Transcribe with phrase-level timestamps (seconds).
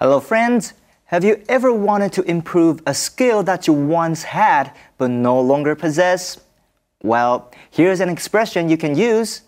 [0.00, 0.74] Hello, friends.
[1.06, 5.74] Have you ever wanted to improve a skill that you once had but no longer
[5.74, 6.38] possess?
[7.02, 9.42] Well, here's an expression you can use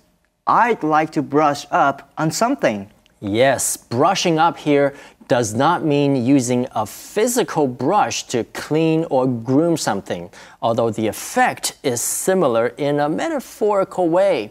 [0.48, 2.90] I'd like to brush up on something.
[3.20, 4.92] Yes, brushing up here
[5.28, 10.30] does not mean using a physical brush to clean or groom something,
[10.60, 14.50] although the effect is similar in a metaphorical way.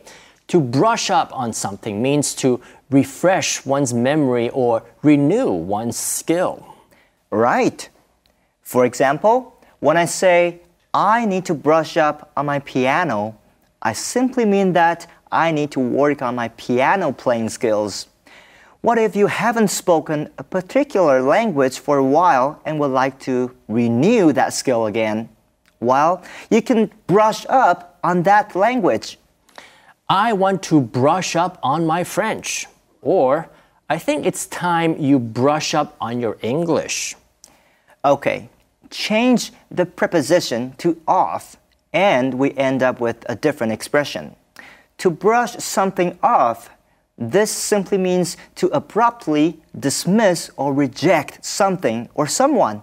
[0.49, 2.59] To brush up on something means to
[2.89, 6.65] refresh one's memory or renew one's skill.
[7.29, 7.87] Right.
[8.63, 13.37] For example, when I say, I need to brush up on my piano,
[13.79, 18.07] I simply mean that I need to work on my piano playing skills.
[18.81, 23.55] What if you haven't spoken a particular language for a while and would like to
[23.67, 25.29] renew that skill again?
[25.79, 29.18] Well, you can brush up on that language.
[30.11, 32.65] I want to brush up on my French.
[33.03, 33.47] Or,
[33.87, 37.15] I think it's time you brush up on your English.
[38.03, 38.49] Okay,
[38.89, 41.57] change the preposition to off,
[41.93, 44.35] and we end up with a different expression.
[44.97, 46.71] To brush something off,
[47.15, 52.81] this simply means to abruptly dismiss or reject something or someone.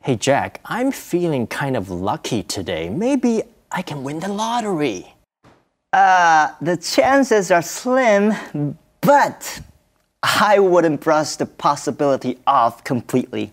[0.00, 2.88] Hey Jack, I'm feeling kind of lucky today.
[2.88, 5.14] Maybe I can win the lottery
[5.91, 8.33] Uh, the chances are slim,
[9.01, 9.61] but
[10.21, 13.49] I wouldn't brush the possibility off completely.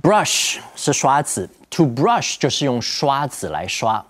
[0.00, 4.04] Brush 是刷子，to brush 就是用刷子来刷。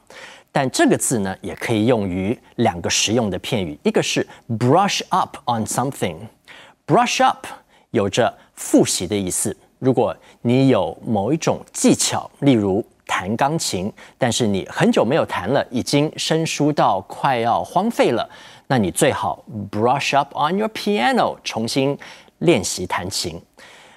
[0.52, 7.46] 但这个字呢，也可以用于两个实用的片语，一个是 brush up on something。brush up
[7.90, 9.56] 有着复习的意思。
[9.78, 18.27] 如果你有某一种技巧，例如 弹钢琴，但是你很久没有弹了，已经生疏到快要荒废了，
[18.65, 21.95] 那你最好 brush up on your piano，重新
[22.39, 23.39] 练习弹琴。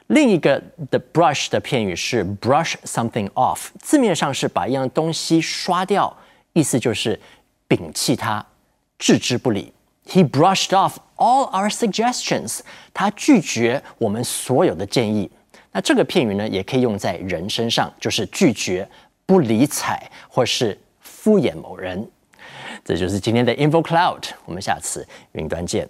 [0.08, 6.14] 另一个 the brush 的片语是 brush something off，字面上是把一样东西刷掉，
[6.52, 7.18] 意思就是
[7.66, 8.44] 摒弃它，
[8.98, 9.72] 置之不理。
[10.06, 12.60] He brushed off all our suggestions，
[12.92, 15.30] 他拒绝我们所有的建议。
[15.72, 18.88] 那这个片语呢，也可以用在人身上，就是拒绝、
[19.26, 22.08] 不理睬或是敷衍某人。
[22.84, 25.88] 这就是今天的 Info Cloud，我们下次云端见。